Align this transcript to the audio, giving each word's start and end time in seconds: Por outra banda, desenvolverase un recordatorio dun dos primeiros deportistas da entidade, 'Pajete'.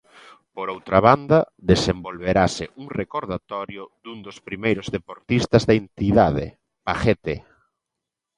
Por 0.55 0.67
outra 0.75 0.99
banda, 1.07 1.39
desenvolverase 1.71 2.65
un 2.81 2.87
recordatorio 3.01 3.83
dun 4.03 4.17
dos 4.25 4.37
primeiros 4.47 4.87
deportistas 4.95 5.63
da 5.67 5.73
entidade, 5.81 6.45
'Pajete'. 6.83 7.37